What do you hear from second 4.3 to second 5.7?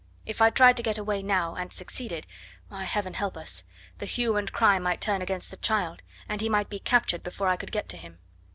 and cry might turn against the